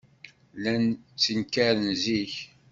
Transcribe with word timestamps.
Llan 0.55 0.83
ttenkaren 1.13 1.91
zik. 2.03 2.33